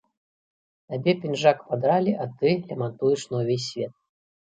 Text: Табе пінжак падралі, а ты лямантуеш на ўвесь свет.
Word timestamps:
Табе 0.93 1.13
пінжак 1.25 1.59
падралі, 1.69 2.13
а 2.23 2.27
ты 2.39 2.53
лямантуеш 2.71 3.27
на 3.35 3.43
ўвесь 3.43 3.67
свет. 3.75 3.93